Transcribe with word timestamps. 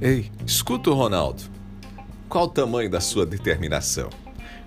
Ei, 0.00 0.32
escuta 0.46 0.88
o 0.88 0.94
Ronaldo. 0.94 1.42
Qual 2.26 2.46
o 2.46 2.48
tamanho 2.48 2.88
da 2.88 3.02
sua 3.02 3.26
determinação? 3.26 4.08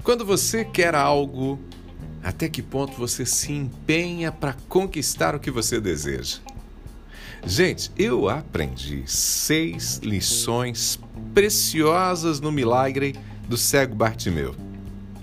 Quando 0.04 0.24
você 0.24 0.64
quer 0.64 0.94
algo, 0.94 1.60
até 2.22 2.48
que 2.48 2.62
ponto 2.62 2.94
você 2.94 3.26
se 3.26 3.52
empenha 3.52 4.32
para 4.32 4.56
conquistar 4.70 5.34
o 5.34 5.40
que 5.40 5.50
você 5.50 5.82
deseja? 5.82 6.38
Gente, 7.44 7.92
eu 7.98 8.30
aprendi 8.30 9.06
seis 9.08 9.98
lições 10.04 11.00
preciosas 11.34 12.40
no 12.40 12.52
milagre 12.52 13.16
do 13.50 13.58
cego 13.58 13.96
Bartimeu. 13.96 14.56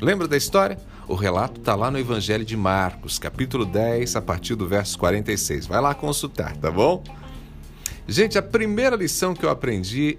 Lembra 0.00 0.26
da 0.26 0.36
história? 0.36 0.76
O 1.06 1.14
relato 1.14 1.60
está 1.60 1.76
lá 1.76 1.88
no 1.88 1.98
Evangelho 2.00 2.44
de 2.44 2.56
Marcos, 2.56 3.16
capítulo 3.16 3.64
10, 3.64 4.16
a 4.16 4.20
partir 4.20 4.56
do 4.56 4.66
verso 4.66 4.98
46. 4.98 5.66
Vai 5.66 5.80
lá 5.80 5.94
consultar, 5.94 6.56
tá 6.56 6.68
bom? 6.68 7.04
Gente, 8.10 8.36
a 8.36 8.42
primeira 8.42 8.96
lição 8.96 9.34
que 9.34 9.44
eu 9.44 9.50
aprendi 9.50 10.18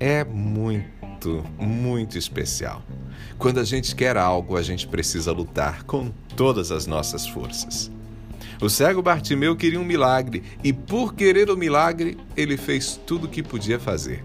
é 0.00 0.24
muito, 0.24 1.44
muito 1.56 2.18
especial. 2.18 2.82
Quando 3.38 3.60
a 3.60 3.64
gente 3.64 3.94
quer 3.94 4.16
algo, 4.16 4.56
a 4.56 4.62
gente 4.62 4.88
precisa 4.88 5.30
lutar 5.30 5.84
com 5.84 6.10
todas 6.34 6.72
as 6.72 6.84
nossas 6.84 7.24
forças. 7.24 7.92
O 8.60 8.68
cego 8.68 9.02
Bartimeu 9.02 9.54
queria 9.54 9.78
um 9.78 9.84
milagre 9.84 10.42
e, 10.64 10.72
por 10.72 11.14
querer 11.14 11.48
o 11.48 11.56
milagre, 11.56 12.18
ele 12.36 12.56
fez 12.56 12.98
tudo 13.06 13.26
o 13.26 13.30
que 13.30 13.40
podia 13.40 13.78
fazer. 13.78 14.24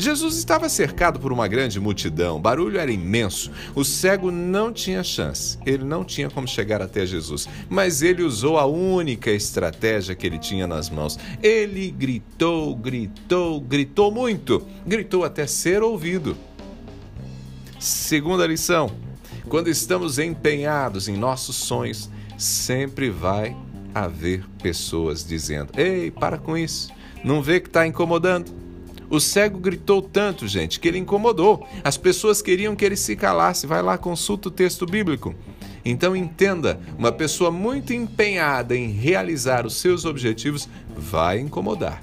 Jesus 0.00 0.34
estava 0.36 0.66
cercado 0.70 1.20
por 1.20 1.30
uma 1.30 1.46
grande 1.46 1.78
multidão, 1.78 2.38
o 2.38 2.40
barulho 2.40 2.78
era 2.78 2.90
imenso. 2.90 3.50
O 3.74 3.84
cego 3.84 4.30
não 4.30 4.72
tinha 4.72 5.04
chance, 5.04 5.58
ele 5.66 5.84
não 5.84 6.06
tinha 6.06 6.30
como 6.30 6.48
chegar 6.48 6.80
até 6.80 7.04
Jesus, 7.04 7.46
mas 7.68 8.00
ele 8.00 8.22
usou 8.22 8.58
a 8.58 8.64
única 8.64 9.30
estratégia 9.30 10.14
que 10.14 10.26
ele 10.26 10.38
tinha 10.38 10.66
nas 10.66 10.88
mãos. 10.88 11.18
Ele 11.42 11.90
gritou, 11.90 12.74
gritou, 12.74 13.60
gritou 13.60 14.10
muito, 14.10 14.66
gritou 14.86 15.22
até 15.22 15.46
ser 15.46 15.82
ouvido. 15.82 16.34
Segunda 17.78 18.46
lição: 18.46 18.90
quando 19.50 19.68
estamos 19.68 20.18
empenhados 20.18 21.08
em 21.08 21.16
nossos 21.18 21.56
sonhos, 21.56 22.08
sempre 22.38 23.10
vai 23.10 23.54
haver 23.94 24.46
pessoas 24.62 25.22
dizendo: 25.22 25.78
Ei, 25.78 26.10
para 26.10 26.38
com 26.38 26.56
isso, 26.56 26.90
não 27.22 27.42
vê 27.42 27.60
que 27.60 27.68
está 27.68 27.86
incomodando? 27.86 28.69
O 29.10 29.18
cego 29.18 29.58
gritou 29.58 30.00
tanto, 30.00 30.46
gente, 30.46 30.78
que 30.78 30.86
ele 30.86 30.98
incomodou. 30.98 31.66
As 31.82 31.96
pessoas 31.96 32.40
queriam 32.40 32.76
que 32.76 32.84
ele 32.84 32.96
se 32.96 33.16
calasse. 33.16 33.66
Vai 33.66 33.82
lá, 33.82 33.98
consulta 33.98 34.48
o 34.48 34.52
texto 34.52 34.86
bíblico. 34.86 35.34
Então 35.84 36.14
entenda, 36.14 36.78
uma 36.96 37.10
pessoa 37.10 37.50
muito 37.50 37.92
empenhada 37.92 38.76
em 38.76 38.90
realizar 38.92 39.66
os 39.66 39.74
seus 39.74 40.04
objetivos 40.04 40.68
vai 40.96 41.40
incomodar. 41.40 42.02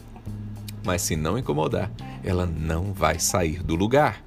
Mas 0.85 1.02
se 1.02 1.16
não 1.16 1.38
incomodar, 1.38 1.89
ela 2.23 2.45
não 2.45 2.91
vai 2.91 3.19
sair 3.19 3.63
do 3.63 3.75
lugar. 3.75 4.22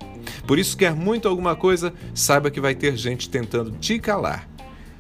Por 0.47 0.58
isso, 0.58 0.77
quer 0.77 0.95
muito 0.95 1.28
alguma 1.28 1.55
coisa, 1.55 1.92
saiba 2.14 2.51
que 2.51 2.61
vai 2.61 2.75
ter 2.75 2.97
gente 2.97 3.28
tentando 3.28 3.73
te 3.73 3.98
calar. 3.98 4.48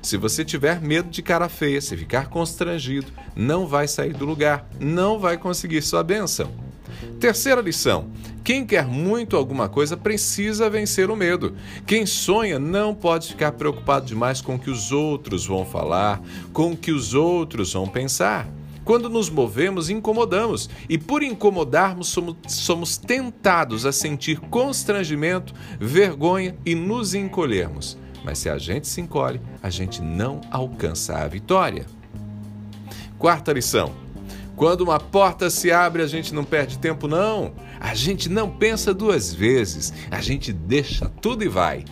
Se 0.02 0.16
você 0.16 0.44
tiver 0.44 0.80
medo 0.80 1.10
de 1.10 1.22
cara 1.22 1.48
feia, 1.48 1.80
se 1.80 1.96
ficar 1.96 2.28
constrangido, 2.28 3.12
não 3.36 3.66
vai 3.66 3.86
sair 3.86 4.14
do 4.14 4.24
lugar, 4.24 4.68
não 4.80 5.18
vai 5.18 5.36
conseguir 5.36 5.82
sua 5.82 6.02
bênção. 6.02 6.50
Terceira 7.18 7.60
lição: 7.60 8.10
quem 8.42 8.64
quer 8.64 8.86
muito 8.86 9.36
alguma 9.36 9.68
coisa 9.68 9.96
precisa 9.96 10.70
vencer 10.70 11.10
o 11.10 11.16
medo. 11.16 11.54
Quem 11.86 12.06
sonha 12.06 12.58
não 12.58 12.94
pode 12.94 13.28
ficar 13.28 13.52
preocupado 13.52 14.06
demais 14.06 14.40
com 14.40 14.54
o 14.54 14.58
que 14.58 14.70
os 14.70 14.92
outros 14.92 15.46
vão 15.46 15.64
falar, 15.64 16.20
com 16.52 16.72
o 16.72 16.76
que 16.76 16.90
os 16.90 17.14
outros 17.14 17.72
vão 17.74 17.86
pensar. 17.86 18.48
Quando 18.84 19.08
nos 19.08 19.28
movemos, 19.28 19.90
incomodamos, 19.90 20.70
e 20.88 20.96
por 20.96 21.22
incomodarmos, 21.22 22.08
somos, 22.08 22.36
somos 22.48 22.96
tentados 22.96 23.84
a 23.86 23.92
sentir 23.92 24.40
constrangimento, 24.40 25.54
vergonha 25.78 26.56
e 26.64 26.74
nos 26.74 27.14
encolhermos. 27.14 27.96
Mas 28.24 28.38
se 28.38 28.48
a 28.48 28.58
gente 28.58 28.88
se 28.88 29.00
encolhe, 29.00 29.40
a 29.62 29.70
gente 29.70 30.02
não 30.02 30.40
alcança 30.50 31.18
a 31.18 31.28
vitória. 31.28 31.86
Quarta 33.18 33.52
lição: 33.52 33.92
quando 34.56 34.82
uma 34.82 35.00
porta 35.00 35.48
se 35.48 35.72
abre, 35.72 36.02
a 36.02 36.06
gente 36.06 36.34
não 36.34 36.44
perde 36.44 36.78
tempo, 36.78 37.08
não. 37.08 37.52
A 37.78 37.94
gente 37.94 38.28
não 38.28 38.50
pensa 38.50 38.92
duas 38.92 39.32
vezes. 39.32 39.92
A 40.10 40.20
gente 40.20 40.52
deixa 40.52 41.10
tudo 41.20 41.42
e 41.42 41.48
vai. 41.48 41.84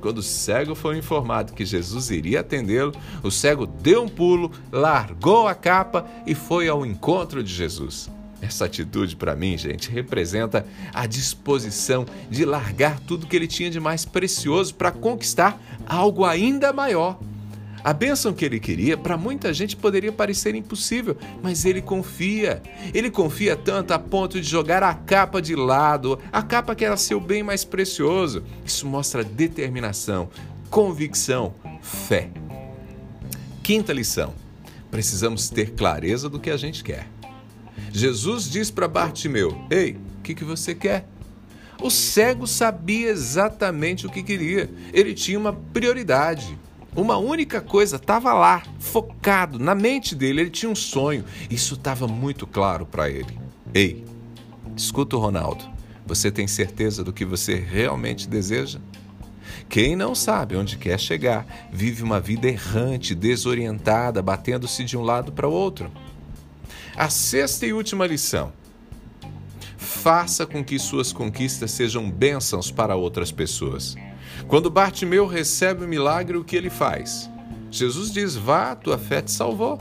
Quando 0.00 0.18
o 0.18 0.22
cego 0.22 0.74
foi 0.74 0.98
informado 0.98 1.54
que 1.54 1.64
Jesus 1.64 2.10
iria 2.10 2.40
atendê-lo, 2.40 2.92
o 3.22 3.30
cego 3.30 3.66
deu 3.66 4.02
um 4.02 4.08
pulo, 4.08 4.50
largou 4.70 5.48
a 5.48 5.54
capa 5.54 6.06
e 6.26 6.34
foi 6.34 6.68
ao 6.68 6.84
encontro 6.84 7.42
de 7.42 7.52
Jesus. 7.52 8.10
Essa 8.40 8.66
atitude, 8.66 9.16
para 9.16 9.34
mim, 9.34 9.56
gente, 9.56 9.90
representa 9.90 10.66
a 10.92 11.06
disposição 11.06 12.04
de 12.28 12.44
largar 12.44 13.00
tudo 13.00 13.26
que 13.26 13.34
ele 13.34 13.46
tinha 13.46 13.70
de 13.70 13.80
mais 13.80 14.04
precioso 14.04 14.74
para 14.74 14.92
conquistar 14.92 15.58
algo 15.86 16.24
ainda 16.24 16.70
maior. 16.70 17.18
A 17.84 17.92
bênção 17.92 18.32
que 18.32 18.46
ele 18.46 18.58
queria, 18.58 18.96
para 18.96 19.14
muita 19.14 19.52
gente 19.52 19.76
poderia 19.76 20.10
parecer 20.10 20.54
impossível, 20.54 21.18
mas 21.42 21.66
ele 21.66 21.82
confia. 21.82 22.62
Ele 22.94 23.10
confia 23.10 23.54
tanto 23.54 23.92
a 23.92 23.98
ponto 23.98 24.40
de 24.40 24.48
jogar 24.48 24.82
a 24.82 24.94
capa 24.94 25.42
de 25.42 25.54
lado, 25.54 26.18
a 26.32 26.42
capa 26.42 26.74
que 26.74 26.82
era 26.82 26.96
seu 26.96 27.20
bem 27.20 27.42
mais 27.42 27.62
precioso. 27.62 28.42
Isso 28.64 28.86
mostra 28.86 29.22
determinação, 29.22 30.30
convicção, 30.70 31.54
fé. 31.82 32.30
Quinta 33.62 33.92
lição: 33.92 34.32
precisamos 34.90 35.50
ter 35.50 35.72
clareza 35.72 36.30
do 36.30 36.40
que 36.40 36.48
a 36.48 36.56
gente 36.56 36.82
quer. 36.82 37.06
Jesus 37.92 38.50
diz 38.50 38.70
para 38.70 38.88
Bartimeu: 38.88 39.62
Ei, 39.70 39.98
o 40.18 40.22
que, 40.22 40.34
que 40.34 40.44
você 40.44 40.74
quer? 40.74 41.06
O 41.82 41.90
cego 41.90 42.46
sabia 42.46 43.10
exatamente 43.10 44.06
o 44.06 44.10
que 44.10 44.22
queria. 44.22 44.70
Ele 44.90 45.12
tinha 45.12 45.38
uma 45.38 45.52
prioridade. 45.52 46.58
Uma 46.96 47.16
única 47.16 47.60
coisa 47.60 47.96
estava 47.96 48.32
lá, 48.32 48.62
focado 48.78 49.58
na 49.58 49.74
mente 49.74 50.14
dele, 50.14 50.42
ele 50.42 50.50
tinha 50.50 50.70
um 50.70 50.76
sonho. 50.76 51.24
Isso 51.50 51.74
estava 51.74 52.06
muito 52.06 52.46
claro 52.46 52.86
para 52.86 53.10
ele. 53.10 53.36
Ei, 53.74 54.04
escuta 54.76 55.16
o 55.16 55.18
Ronaldo. 55.18 55.64
Você 56.06 56.30
tem 56.30 56.46
certeza 56.46 57.02
do 57.02 57.12
que 57.12 57.24
você 57.24 57.56
realmente 57.56 58.28
deseja? 58.28 58.78
Quem 59.68 59.96
não 59.96 60.14
sabe 60.14 60.56
onde 60.56 60.78
quer 60.78 61.00
chegar 61.00 61.68
vive 61.72 62.02
uma 62.02 62.20
vida 62.20 62.46
errante, 62.46 63.14
desorientada, 63.14 64.22
batendo-se 64.22 64.84
de 64.84 64.96
um 64.96 65.02
lado 65.02 65.32
para 65.32 65.48
o 65.48 65.52
outro. 65.52 65.90
A 66.94 67.08
sexta 67.08 67.66
e 67.66 67.72
última 67.72 68.06
lição: 68.06 68.52
faça 69.76 70.46
com 70.46 70.62
que 70.62 70.78
suas 70.78 71.12
conquistas 71.12 71.72
sejam 71.72 72.08
bênçãos 72.08 72.70
para 72.70 72.94
outras 72.94 73.32
pessoas. 73.32 73.96
Quando 74.48 74.70
Bartimeu 74.70 75.26
recebe 75.26 75.84
o 75.84 75.88
milagre, 75.88 76.36
o 76.36 76.44
que 76.44 76.56
ele 76.56 76.70
faz? 76.70 77.30
Jesus 77.70 78.12
diz: 78.12 78.36
Vá, 78.36 78.74
tua 78.74 78.98
fé 78.98 79.20
te 79.22 79.32
salvou. 79.32 79.80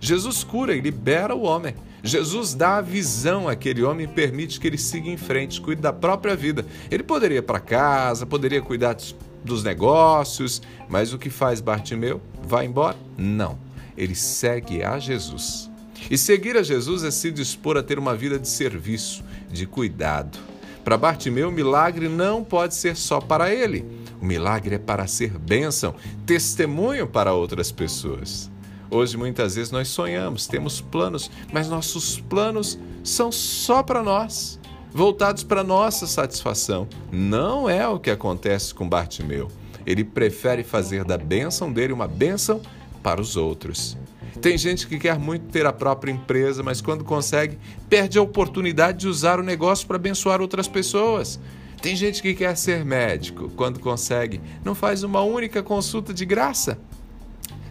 Jesus 0.00 0.44
cura 0.44 0.74
e 0.74 0.80
libera 0.80 1.34
o 1.34 1.42
homem. 1.42 1.74
Jesus 2.02 2.54
dá 2.54 2.76
a 2.76 2.80
visão 2.82 3.48
àquele 3.48 3.82
homem 3.82 4.04
e 4.04 4.08
permite 4.08 4.60
que 4.60 4.66
ele 4.66 4.76
siga 4.76 5.08
em 5.08 5.16
frente, 5.16 5.60
cuide 5.60 5.80
da 5.80 5.92
própria 5.92 6.36
vida. 6.36 6.66
Ele 6.90 7.02
poderia 7.02 7.38
ir 7.38 7.42
para 7.42 7.58
casa, 7.58 8.26
poderia 8.26 8.60
cuidar 8.60 8.96
dos 9.42 9.64
negócios, 9.64 10.60
mas 10.88 11.12
o 11.12 11.18
que 11.18 11.30
faz 11.30 11.60
Bartimeu? 11.60 12.20
Vai 12.46 12.66
embora? 12.66 12.96
Não. 13.16 13.58
Ele 13.96 14.14
segue 14.14 14.82
a 14.82 14.98
Jesus. 14.98 15.70
E 16.10 16.18
seguir 16.18 16.56
a 16.56 16.62
Jesus 16.62 17.04
é 17.04 17.10
se 17.10 17.30
dispor 17.30 17.78
a 17.78 17.82
ter 17.82 17.98
uma 17.98 18.14
vida 18.14 18.38
de 18.38 18.48
serviço, 18.48 19.24
de 19.50 19.66
cuidado. 19.66 20.38
Para 20.84 20.98
Bartimeu, 20.98 21.48
o 21.48 21.52
milagre 21.52 22.08
não 22.08 22.44
pode 22.44 22.74
ser 22.74 22.96
só 22.96 23.18
para 23.18 23.52
ele. 23.52 23.84
O 24.24 24.26
milagre 24.26 24.76
é 24.76 24.78
para 24.78 25.06
ser 25.06 25.38
bênção, 25.38 25.94
testemunho 26.24 27.06
para 27.06 27.34
outras 27.34 27.70
pessoas. 27.70 28.50
Hoje, 28.90 29.18
muitas 29.18 29.54
vezes, 29.54 29.70
nós 29.70 29.88
sonhamos, 29.88 30.46
temos 30.46 30.80
planos, 30.80 31.30
mas 31.52 31.68
nossos 31.68 32.20
planos 32.20 32.78
são 33.02 33.30
só 33.30 33.82
para 33.82 34.02
nós, 34.02 34.58
voltados 34.90 35.44
para 35.44 35.62
nossa 35.62 36.06
satisfação. 36.06 36.88
Não 37.12 37.68
é 37.68 37.86
o 37.86 38.00
que 38.00 38.08
acontece 38.08 38.72
com 38.72 38.88
Bartimeu. 38.88 39.50
Ele 39.84 40.02
prefere 40.02 40.64
fazer 40.64 41.04
da 41.04 41.18
bênção 41.18 41.70
dele 41.70 41.92
uma 41.92 42.08
bênção 42.08 42.62
para 43.02 43.20
os 43.20 43.36
outros. 43.36 43.94
Tem 44.40 44.56
gente 44.56 44.86
que 44.86 44.98
quer 44.98 45.18
muito 45.18 45.52
ter 45.52 45.66
a 45.66 45.72
própria 45.72 46.10
empresa, 46.10 46.62
mas 46.62 46.80
quando 46.80 47.04
consegue, 47.04 47.58
perde 47.90 48.16
a 48.16 48.22
oportunidade 48.22 49.00
de 49.00 49.06
usar 49.06 49.38
o 49.38 49.42
negócio 49.42 49.86
para 49.86 49.96
abençoar 49.96 50.40
outras 50.40 50.66
pessoas. 50.66 51.38
Tem 51.84 51.94
gente 51.94 52.22
que 52.22 52.32
quer 52.32 52.56
ser 52.56 52.82
médico, 52.82 53.50
quando 53.50 53.78
consegue, 53.78 54.40
não 54.64 54.74
faz 54.74 55.02
uma 55.02 55.20
única 55.20 55.62
consulta 55.62 56.14
de 56.14 56.24
graça. 56.24 56.78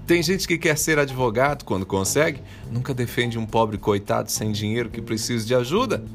Tem 0.05 0.21
gente 0.21 0.47
que 0.47 0.55
quer 0.55 0.77
ser 0.77 0.99
advogado, 0.99 1.65
quando 1.65 1.83
consegue, 1.83 2.39
nunca 2.71 2.93
defende 2.93 3.39
um 3.39 3.45
pobre 3.47 3.75
coitado 3.75 4.29
sem 4.29 4.51
dinheiro 4.51 4.91
que 4.91 5.01
precisa 5.01 5.43
de 5.43 5.55
ajuda. 5.55 6.05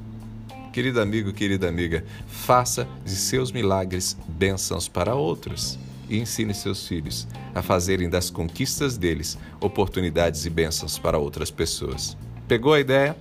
Querido 0.72 1.00
amigo, 1.00 1.32
querida 1.32 1.68
amiga, 1.68 2.04
faça 2.28 2.86
de 3.04 3.16
seus 3.16 3.50
milagres 3.50 4.16
bênçãos 4.28 4.86
para 4.86 5.16
outros 5.16 5.76
e 6.08 6.20
ensine 6.20 6.54
seus 6.54 6.86
filhos 6.86 7.26
a 7.52 7.62
fazerem 7.62 8.08
das 8.08 8.30
conquistas 8.30 8.96
deles 8.96 9.36
oportunidades 9.60 10.46
e 10.46 10.50
bênçãos 10.50 11.00
para 11.00 11.18
outras 11.18 11.50
pessoas. 11.50 12.16
Pegou 12.46 12.74
a 12.74 12.78
ideia? 12.78 13.16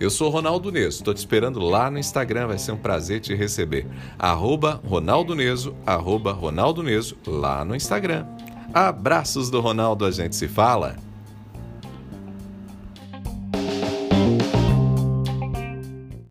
Eu 0.00 0.10
sou 0.10 0.30
Ronaldo 0.30 0.70
Neso, 0.70 0.98
estou 0.98 1.12
te 1.12 1.18
esperando 1.18 1.58
lá 1.58 1.90
no 1.90 1.98
Instagram, 1.98 2.46
vai 2.48 2.58
ser 2.58 2.72
um 2.72 2.76
prazer 2.76 3.20
te 3.20 3.34
receber. 3.34 3.86
Arroba 4.18 4.80
Ronaldo 4.86 5.34
Neso, 5.34 5.74
arroba 5.84 6.32
Ronaldo 6.32 6.82
Neso, 6.82 7.16
lá 7.26 7.64
no 7.64 7.74
Instagram. 7.74 8.24
Abraços 8.72 9.50
do 9.50 9.60
Ronaldo, 9.60 10.04
a 10.04 10.10
gente 10.10 10.36
se 10.36 10.46
fala. 10.46 11.07